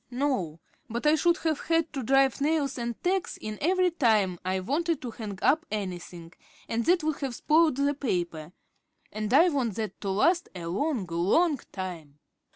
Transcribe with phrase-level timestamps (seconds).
[0.09, 0.59] "No,
[0.89, 4.99] but I should have had to drive nails and tacks in every time I wanted
[5.03, 6.33] to hang up anything,
[6.67, 8.51] and that would have spoiled the paper.
[9.11, 12.17] And I want that to last a long, long time."